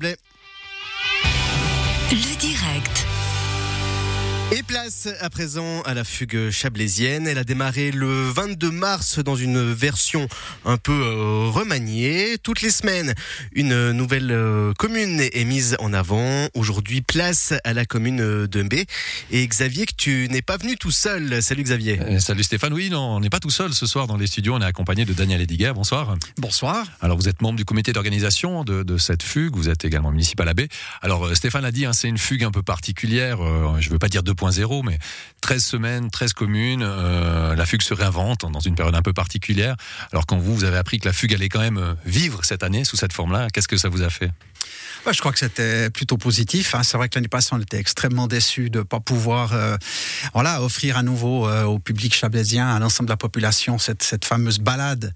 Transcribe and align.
Le 0.00 0.16
direct. 2.38 3.13
Et 4.52 4.62
place 4.62 5.08
à 5.20 5.30
présent 5.30 5.80
à 5.82 5.94
la 5.94 6.04
fugue 6.04 6.50
chablaisienne. 6.50 7.26
Elle 7.26 7.38
a 7.38 7.44
démarré 7.44 7.90
le 7.90 8.28
22 8.28 8.70
mars 8.70 9.18
dans 9.18 9.36
une 9.36 9.72
version 9.72 10.28
un 10.64 10.76
peu 10.76 10.92
euh, 10.92 11.48
remaniée. 11.50 12.36
Toutes 12.42 12.60
les 12.60 12.70
semaines, 12.70 13.14
une 13.52 13.90
nouvelle 13.92 14.30
euh, 14.30 14.72
commune 14.78 15.20
est 15.20 15.44
mise 15.44 15.76
en 15.80 15.92
avant. 15.92 16.48
Aujourd'hui, 16.54 17.00
place 17.00 17.54
à 17.64 17.72
la 17.72 17.84
commune 17.84 18.46
de 18.46 18.62
Mbé. 18.62 18.86
Et 19.30 19.46
Xavier, 19.46 19.86
que 19.86 19.94
tu 19.96 20.28
n'es 20.30 20.42
pas 20.42 20.56
venu 20.56 20.76
tout 20.76 20.90
seul. 20.90 21.42
Salut 21.42 21.62
Xavier. 21.62 21.98
Euh, 22.00 22.20
salut 22.20 22.42
Stéphane. 22.42 22.74
Oui, 22.74 22.90
non, 22.90 23.16
on 23.16 23.20
n'est 23.20 23.30
pas 23.30 23.40
tout 23.40 23.50
seul 23.50 23.72
ce 23.72 23.86
soir 23.86 24.06
dans 24.06 24.16
les 24.16 24.26
studios. 24.26 24.54
On 24.54 24.60
est 24.60 24.66
accompagné 24.66 25.04
de 25.04 25.14
Daniel 25.14 25.40
Ediger. 25.40 25.72
Bonsoir. 25.74 26.16
Bonsoir. 26.36 26.86
Alors, 27.00 27.16
vous 27.16 27.28
êtes 27.28 27.40
membre 27.40 27.56
du 27.56 27.64
comité 27.64 27.92
d'organisation 27.92 28.62
de, 28.62 28.98
cette 28.98 29.22
fugue. 29.22 29.56
Vous 29.56 29.68
êtes 29.68 29.84
également 29.84 30.10
municipal 30.10 30.48
à 30.48 30.54
Baie. 30.54 30.68
Alors, 31.02 31.34
Stéphane 31.34 31.64
a 31.64 31.72
dit, 31.72 31.86
hein, 31.86 31.92
c'est 31.92 32.08
une 32.08 32.18
fugue 32.18 32.44
un 32.44 32.50
peu 32.50 32.62
particulière. 32.62 33.38
je 33.80 33.90
veux 33.90 33.98
pas 33.98 34.08
dire 34.08 34.22
2.0, 34.34 34.84
mais 34.84 34.98
13 35.40 35.64
semaines, 35.64 36.10
13 36.10 36.32
communes, 36.32 36.82
euh, 36.82 37.54
la 37.54 37.66
fugue 37.66 37.82
se 37.82 37.94
réinvente 37.94 38.50
dans 38.50 38.60
une 38.60 38.74
période 38.74 38.94
un 38.94 39.02
peu 39.02 39.12
particulière. 39.12 39.76
Alors 40.12 40.26
quand 40.26 40.38
vous, 40.38 40.54
vous 40.54 40.64
avez 40.64 40.76
appris 40.76 40.98
que 40.98 41.06
la 41.06 41.12
fugue 41.12 41.34
allait 41.34 41.48
quand 41.48 41.60
même 41.60 41.78
euh, 41.78 41.94
vivre 42.04 42.44
cette 42.44 42.62
année 42.62 42.84
sous 42.84 42.96
cette 42.96 43.12
forme-là, 43.12 43.48
qu'est-ce 43.52 43.68
que 43.68 43.76
ça 43.76 43.88
vous 43.88 44.02
a 44.02 44.10
fait? 44.10 44.30
Je 45.12 45.20
crois 45.20 45.32
que 45.32 45.38
c'était 45.38 45.90
plutôt 45.90 46.16
positif. 46.16 46.74
Hein. 46.74 46.82
C'est 46.82 46.96
vrai 46.96 47.08
que 47.08 47.16
l'année 47.16 47.28
passée, 47.28 47.50
on 47.52 47.60
était 47.60 47.78
extrêmement 47.78 48.26
déçus 48.26 48.70
de 48.70 48.78
ne 48.78 48.84
pas 48.84 49.00
pouvoir 49.00 49.52
euh, 49.52 49.76
voilà, 50.32 50.62
offrir 50.62 50.96
à 50.96 51.02
nouveau 51.02 51.48
euh, 51.48 51.64
au 51.64 51.78
public 51.78 52.14
chablaisien, 52.14 52.68
à 52.68 52.78
l'ensemble 52.78 53.08
de 53.08 53.12
la 53.12 53.16
population, 53.16 53.78
cette, 53.78 54.02
cette 54.02 54.24
fameuse 54.24 54.58
balade 54.58 55.12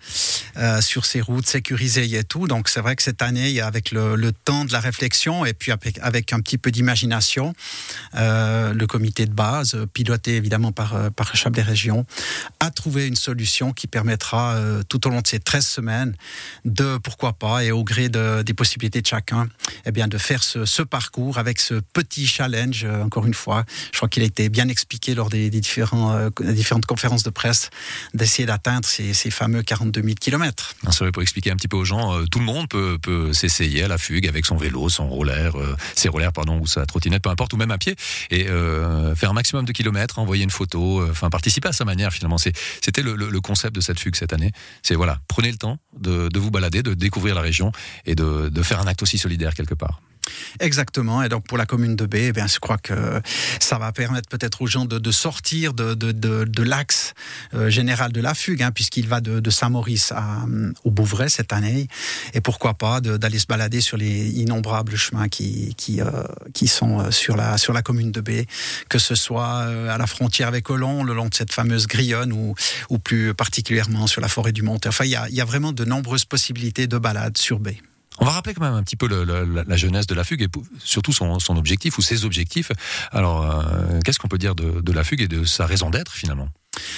euh, 0.56 0.80
sur 0.80 1.06
ces 1.06 1.20
routes 1.20 1.46
sécurisées 1.46 2.19
et 2.19 2.24
tout. 2.24 2.46
Donc 2.46 2.69
c'est 2.69 2.80
vrai 2.80 2.96
que 2.96 3.02
cette 3.02 3.23
année, 3.23 3.60
avec 3.60 3.91
le, 3.91 4.16
le, 4.16 4.32
temps 4.32 4.65
de 4.65 4.73
la 4.73 4.80
réflexion 4.80 5.45
et 5.45 5.55
puis 5.55 5.73
avec, 5.73 5.98
avec 6.01 6.32
un 6.32 6.41
petit 6.41 6.59
peu 6.59 6.70
d'imagination, 6.70 7.55
le 8.15 8.84
comité 8.87 9.27
de 9.27 9.32
base, 9.32 9.77
piloté 9.93 10.37
évidemment 10.37 10.71
par, 10.71 11.10
par 11.12 11.34
Chablais 11.34 11.62
Région, 11.62 12.05
a 12.60 12.71
trouvé 12.71 13.07
une 13.07 13.16
solution 13.16 13.73
qui 13.73 13.87
permettra 13.87 14.57
tout 14.88 15.07
au 15.07 15.10
long 15.10 15.21
de 15.21 15.27
ces 15.27 15.40
13 15.40 15.66
semaines 15.66 16.15
de, 16.65 16.99
pourquoi 16.99 17.32
pas, 17.32 17.65
et 17.65 17.73
au 17.73 17.84
gré 17.84 18.09
de, 18.09 18.43
des 18.43 18.55
possibilités 18.55 19.01
de 19.01 19.07
chacun, 19.07 19.49
eh 19.87 19.93
bien, 19.93 20.09
de 20.09 20.18
faire 20.18 20.43
ce, 20.43 20.82
parcours 20.82 21.38
avec 21.38 21.60
ce 21.60 21.74
petit 21.93 22.26
challenge, 22.26 22.84
euh, 22.84 23.02
encore 23.02 23.26
une 23.26 23.34
fois. 23.34 23.65
Je 23.93 23.96
crois 23.98 24.09
qu'il 24.09 24.23
a 24.23 24.26
été 24.26 24.48
bien 24.48 24.68
expliqué 24.68 25.15
lors 25.15 25.29
des, 25.29 25.51
euh, 25.51 26.30
différentes 26.52 26.87
conférences 26.87 27.23
de 27.23 27.30
presse, 27.30 27.71
d'essayer 28.15 28.46
d'atteindre 28.46 28.87
ces, 28.87 29.12
fameux 29.30 29.62
42 29.62 30.02
000 30.02 30.15
km. 30.21 30.74
pour 31.12 31.23
expliquer 31.23 31.51
un 31.51 31.56
petit 31.56 31.68
peu 31.68 31.76
aux 31.76 31.84
gens, 31.84 32.15
euh, 32.15 32.24
tout 32.30 32.38
le 32.38 32.45
monde 32.45 32.68
peut, 32.68 32.99
peut 33.01 33.32
s'essayer 33.32 33.84
à 33.84 33.88
la 33.88 33.99
fugue 33.99 34.26
avec 34.26 34.46
son 34.46 34.56
vélo, 34.56 34.88
son 34.88 35.09
roller, 35.09 35.52
ses 35.95 36.09
rollers, 36.09 36.32
pardon, 36.32 36.60
ou 36.60 36.66
sa 36.66 36.87
trottinette, 36.87 37.23
peu 37.23 37.30
importe, 37.30 37.52
ou 37.52 37.56
même 37.56 37.71
à 37.71 37.79
pied, 37.79 37.95
et 38.30 38.45
faire 39.15 39.30
un 39.30 39.34
maximum 39.34 39.65
de 39.65 39.73
kilomètres, 39.73 40.18
envoyer 40.18 40.45
une 40.45 40.51
photo, 40.51 41.06
enfin 41.10 41.30
participer 41.30 41.68
à 41.68 41.73
sa 41.73 41.84
manière 41.84 42.12
finalement. 42.12 42.38
C'était 42.38 43.02
le, 43.02 43.40
concept 43.40 43.74
de 43.74 43.80
cette 43.80 44.01
fugue 44.01 44.16
cette 44.16 44.32
année. 44.32 44.52
C'est 44.82 44.95
voilà, 44.95 45.21
prenez 45.29 45.51
le 45.51 45.56
temps 45.56 45.79
de, 45.99 46.29
vous 46.38 46.51
balader, 46.51 46.82
de 46.82 46.95
découvrir 46.95 47.34
la 47.34 47.40
région 47.40 47.73
et 48.04 48.15
de, 48.15 48.49
de 48.49 48.62
faire 48.62 48.80
un 48.80 48.87
acte 48.87 49.02
aussi 49.02 49.18
solidaire 49.18 49.54
quelque 49.54 49.68
Exactement. 50.61 51.23
Et 51.23 51.29
donc 51.29 51.47
pour 51.47 51.59
la 51.59 51.66
commune 51.66 51.97
de 51.97 52.07
B, 52.07 52.15
eh 52.16 52.33
je 52.35 52.59
crois 52.59 52.79
que 52.79 53.21
ça 53.61 53.79
va 53.79 53.93
permettre 53.93 54.29
peut-être 54.29 54.63
aux 54.63 54.66
gens 54.66 54.85
de, 54.85 55.11
sortir 55.11 55.74
de, 55.74 56.63
l'axe 56.63 57.15
euh, 57.55 57.71
général 57.71 58.13
de 58.13 58.21
la 58.21 58.35
fugue, 58.35 58.63
hein, 58.63 58.73
puisqu'il 58.73 59.09
va 59.09 59.21
de, 59.21 59.51
Saint-Maurice 59.51 60.13
euh, 60.13 60.73
au 60.85 60.91
Bouvray 60.91 61.30
cette 61.30 61.52
année. 61.52 61.89
Et 62.35 62.41
pourquoi 62.41 62.74
pas 62.74 63.01
d'aller 63.01 63.39
se 63.39 63.46
balader 63.46 63.80
sur 63.80 63.96
les 63.96 64.28
innombrables 64.41 64.97
chemins 64.97 65.28
qui, 65.28 65.75
euh, 66.00 66.22
sont 66.66 67.11
sur 67.11 67.37
la, 67.37 67.83
commune 67.83 68.12
de 68.12 68.21
B, 68.21 68.31
que 68.89 68.99
ce 68.99 69.15
soit 69.15 69.62
à 69.91 69.97
la 69.99 70.06
frontière 70.06 70.49
avec 70.49 70.69
Olon, 70.69 71.03
le 71.03 71.15
long 71.15 71.28
de 71.28 71.34
cette 71.34 71.53
fameuse 71.53 71.87
grillonne, 71.87 72.33
ou, 72.33 72.55
plus 72.99 73.33
particulièrement 73.33 74.07
sur 74.07 74.21
la 74.21 74.28
forêt 74.28 74.53
du 74.53 74.62
Monte. 74.62 74.87
Enfin, 74.87 75.05
il 75.05 75.11
y 75.11 75.17
a, 75.17 75.28
y 75.31 75.41
a 75.41 75.45
vraiment 75.45 75.73
de 75.73 75.84
nombreuses 75.84 76.25
possibilités 76.25 76.87
de 76.87 76.99
balade 76.99 77.39
sur 77.39 77.59
B. 77.59 77.71
On 78.21 78.25
va 78.25 78.33
rappeler 78.33 78.55
quand 78.55 78.65
même 78.65 78.75
un 78.75 78.83
petit 78.83 78.97
peu 78.97 79.06
la, 79.09 79.77
jeunesse 79.77 80.06
de 80.06 80.15
la 80.15 80.25
fugue 80.25 80.43
et 80.43 80.49
surtout 80.83 81.12
son, 81.12 81.56
objectif 81.56 81.99
ou 81.99 82.03
ses 82.03 82.25
objectifs. 82.25 82.73
Alors, 83.12 83.43
euh, 83.43 84.01
qu'est-ce 84.05 84.19
qu'on 84.19 84.29
peut 84.29 84.39
dire 84.39 84.55
de 84.55 84.93
la 84.93 85.05
fugue 85.05 85.23
et 85.23 85.29
de 85.29 85.45
sa 85.45 85.67
raison 85.67 85.91
d'être 85.91 86.12
finalement? 86.12 86.49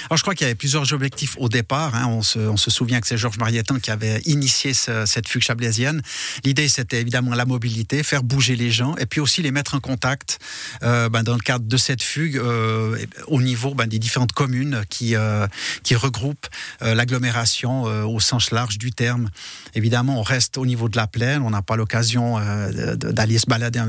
Alors, 0.07 0.17
je 0.17 0.23
crois 0.23 0.35
qu'il 0.35 0.45
y 0.45 0.51
avait 0.51 0.55
plusieurs 0.55 0.93
objectifs 0.93 1.37
au 1.39 1.49
départ. 1.49 1.95
Hein. 1.95 2.07
On, 2.07 2.23
se, 2.23 2.71
souvient 2.71 3.01
que 3.01 3.07
c'est 3.07 3.17
Georges 3.17 3.39
Marietin 3.39 3.79
qui 3.79 3.91
avait 3.91 4.21
initié 4.25 4.73
cette 4.75 5.29
fugue 5.29 5.43
chablaisienne. 5.43 6.03
L'idée, 6.45 6.69
c'était 6.69 7.01
évidemment 7.01 7.35
la 7.35 7.45
mobilité, 7.45 8.03
faire 8.03 8.23
bouger 8.23 8.57
les 8.57 8.71
gens, 8.71 8.97
et 8.97 9.07
puis 9.07 9.21
aussi 9.21 9.43
les 9.43 9.51
mettre 9.51 9.75
en 9.75 9.81
contact 9.81 10.39
euh, 10.83 11.09
ben, 11.09 11.23
dans 11.23 11.35
le 11.35 11.41
cadre 11.41 11.65
de 11.67 11.77
cette 11.77 12.03
fugue 12.03 12.37
euh, 12.37 12.97
au 13.27 13.43
niveau 13.43 13.75
ben, 13.75 13.87
des 13.87 13.99
différentes 13.99 14.33
communes 14.33 14.83
qui, 14.89 15.17
euh, 15.17 15.47
qui 15.83 15.95
regroupent 15.95 16.47
l'agglomération 16.81 17.83
au 17.83 18.21
sens 18.21 18.51
large 18.51 18.79
du 18.79 18.93
terme. 18.93 19.31
Évidemment, 19.75 20.19
on 20.19 20.23
reste 20.23 20.59
au 20.59 20.67
niveau 20.67 20.89
de 20.89 20.97
la 20.97 21.07
plaine, 21.07 21.43
on 21.43 21.51
n'a 21.51 21.63
pas 21.63 21.77
l'occasion 21.77 22.39
d'aller 22.71 23.39
se 23.39 23.47
balader 23.47 23.83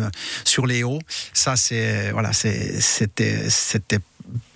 sur 0.44 0.66
les 0.66 0.84
hauts. 0.84 1.00
Ça, 1.34 1.56
c'est 1.56 2.12
voilà, 2.12 2.32
c'était 2.34 4.00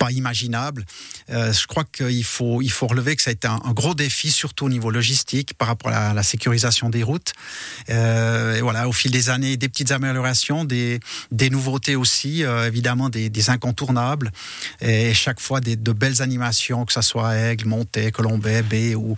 pas 0.06 0.12
imaginable. 0.12 0.84
Euh, 1.30 1.52
je 1.52 1.66
crois 1.66 1.84
qu'il 1.84 2.24
faut, 2.24 2.62
il 2.62 2.70
faut 2.70 2.86
relever 2.86 3.16
que 3.16 3.22
ça 3.22 3.30
a 3.30 3.32
été 3.32 3.48
un, 3.48 3.72
gros 3.72 3.94
défi, 3.94 4.30
surtout 4.30 4.66
au 4.66 4.68
niveau 4.68 4.90
logistique, 4.90 5.54
par 5.54 5.68
rapport 5.68 5.92
à 5.92 6.14
la, 6.14 6.22
sécurisation 6.22 6.90
des 6.90 7.02
routes. 7.02 7.32
Euh, 7.90 8.56
et 8.56 8.60
voilà, 8.60 8.88
au 8.88 8.92
fil 8.92 9.10
des 9.10 9.30
années, 9.30 9.56
des 9.56 9.68
petites 9.68 9.90
améliorations, 9.90 10.64
des, 10.64 11.00
des 11.30 11.50
nouveautés 11.50 11.96
aussi, 11.96 12.44
euh, 12.44 12.66
évidemment 12.66 13.08
des, 13.08 13.30
des, 13.30 13.50
incontournables, 13.50 14.30
et 14.80 15.14
chaque 15.14 15.40
fois 15.40 15.60
des, 15.60 15.76
de 15.76 15.92
belles 15.92 16.22
animations, 16.22 16.84
que 16.84 16.92
ce 16.92 17.00
soit 17.00 17.36
Aigle, 17.36 17.66
Monté, 17.66 18.10
Colombay, 18.12 18.62
B 18.62 18.96
ou, 18.96 19.16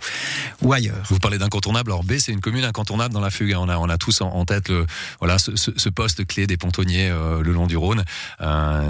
ou 0.61 0.73
ailleurs. 0.73 1.03
Vous 1.09 1.19
parlez 1.19 1.37
d'incontournables. 1.37 1.91
Alors 1.91 2.03
B, 2.03 2.13
c'est 2.19 2.31
une 2.31 2.41
commune 2.41 2.63
incontournable 2.63 3.13
dans 3.13 3.21
la 3.21 3.31
fugue. 3.31 3.55
On 3.57 3.69
a, 3.69 3.77
on 3.77 3.89
a 3.89 3.97
tous 3.97 4.21
en, 4.21 4.45
tête 4.45 4.69
le, 4.69 4.85
voilà, 5.19 5.37
ce, 5.39 5.89
poste 5.89 6.25
clé 6.25 6.47
des 6.47 6.57
pontonniers 6.57 7.09
le 7.09 7.51
long 7.51 7.67
du 7.67 7.77
Rhône. 7.77 8.03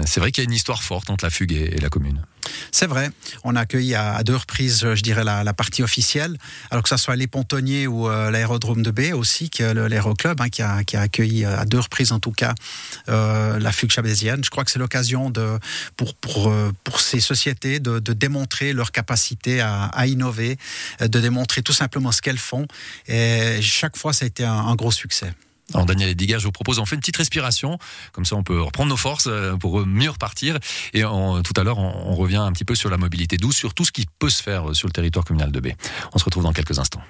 c'est 0.06 0.20
vrai 0.20 0.30
qu'il 0.32 0.42
y 0.42 0.46
a 0.46 0.48
une 0.48 0.54
histoire 0.54 0.82
forte 0.82 1.10
entre 1.10 1.24
la 1.24 1.30
fugue 1.30 1.52
et 1.52 1.78
la 1.80 1.88
commune. 1.90 2.22
C'est 2.72 2.86
vrai. 2.86 3.10
On 3.44 3.56
a 3.56 3.60
accueilli 3.60 3.94
à, 3.94 4.22
deux 4.22 4.36
reprises, 4.36 4.80
je 4.94 5.02
dirais, 5.02 5.24
la, 5.24 5.52
partie 5.52 5.82
officielle. 5.82 6.36
Alors 6.70 6.82
que 6.82 6.88
ce 6.88 6.96
soit 6.96 7.16
les 7.16 7.26
pontonniers 7.26 7.86
ou 7.86 8.08
euh, 8.08 8.30
l'aérodrome 8.30 8.82
de 8.82 8.90
B 8.90 9.12
aussi, 9.12 9.50
que 9.50 9.62
l'aéroclub, 9.62 10.40
hein, 10.40 10.48
qui, 10.48 10.62
a, 10.62 10.82
accueilli 11.00 11.44
euh, 11.44 11.58
à 11.58 11.64
deux 11.64 11.78
reprises 11.78 12.12
en 12.12 12.20
tout 12.20 12.32
cas 12.32 12.54
euh, 13.08 13.58
la 13.58 13.72
fugue 13.72 13.90
chablaisienne. 13.90 14.42
Je 14.44 14.50
crois 14.50 14.64
que 14.64 14.70
c'est 14.70 14.78
l'occasion 14.78 15.32
pour 15.96 17.00
ces 17.00 17.20
sociétés 17.20 17.80
de, 17.80 17.98
démontrer 18.12 18.72
leur 18.72 18.92
capacité 18.92 19.60
à, 19.60 20.06
innover, 20.06 20.58
de 21.00 21.20
démontrer 21.20 21.62
tout 21.62 21.72
simplement 21.72 22.12
ce 22.12 22.22
qu'elles 22.22 22.38
font. 22.38 22.66
Et 23.06 23.60
chaque 23.62 23.96
fois, 23.96 24.12
ça 24.12 24.24
a 24.24 24.28
été 24.28 24.44
un 24.44 24.74
gros 24.74 24.92
succès. 24.92 25.32
Alors 25.74 25.86
Daniel 25.86 26.10
Ediga, 26.10 26.38
je 26.38 26.44
vous 26.44 26.52
propose, 26.52 26.78
on 26.78 26.86
fait 26.86 26.96
une 26.96 27.00
petite 27.00 27.16
respiration, 27.16 27.78
comme 28.12 28.24
ça 28.24 28.36
on 28.36 28.42
peut 28.42 28.60
reprendre 28.60 28.90
nos 28.90 28.96
forces 28.96 29.28
euh, 29.28 29.56
pour 29.56 29.86
mieux 29.86 30.10
repartir. 30.10 30.58
Et 30.94 31.02
tout 31.02 31.52
à 31.56 31.64
l'heure, 31.64 31.78
on, 31.78 32.14
revient 32.14 32.36
un 32.36 32.52
petit 32.52 32.64
peu 32.64 32.74
sur 32.74 32.90
la 32.90 32.96
mobilité 32.96 33.36
douce, 33.36 33.56
sur 33.56 33.72
tout 33.72 33.84
ce 33.84 33.92
qui 33.92 34.06
peut 34.18 34.30
se 34.30 34.42
faire 34.42 34.74
sur 34.74 34.88
le 34.88 34.92
territoire 34.92 35.24
communal 35.24 35.52
de 35.52 35.60
B. 35.60 35.68
On 36.12 36.18
se 36.18 36.24
retrouve 36.24 36.42
dans 36.42 36.52
quelques 36.52 36.78
instants. 36.78 37.02